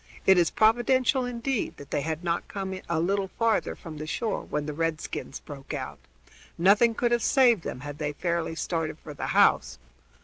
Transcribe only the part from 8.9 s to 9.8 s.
for the house."